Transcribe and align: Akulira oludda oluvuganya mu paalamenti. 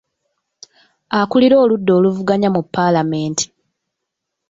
Akulira 1.19 1.55
oludda 1.63 1.91
oluvuganya 1.99 2.49
mu 2.55 2.61
paalamenti. 2.73 3.45